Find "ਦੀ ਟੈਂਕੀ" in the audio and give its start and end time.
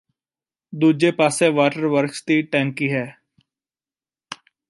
2.27-2.91